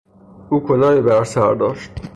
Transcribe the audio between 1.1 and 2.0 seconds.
سر داشت.